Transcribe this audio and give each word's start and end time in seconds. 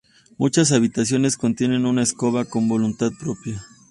Muchas 0.39 0.71
habitaciones 0.71 1.37
contienen 1.37 1.85
una 1.85 2.01
escoba 2.01 2.45
con 2.45 2.67
voluntad 2.67 3.11
propia. 3.19 3.63